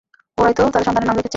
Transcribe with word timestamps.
ওরাই 0.37 0.53
তো 0.53 0.61
তাদের 0.65 0.85
সন্তানের 0.85 1.07
নাম 1.07 1.15
রেখেছে। 1.15 1.29